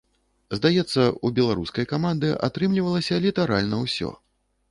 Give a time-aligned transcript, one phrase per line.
[0.59, 4.09] Здаецца, у беларускай каманды атрымлівалася літаральна ўсё.